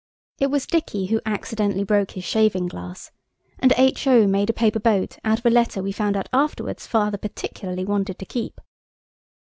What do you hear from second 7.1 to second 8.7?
particularly wanted to keep.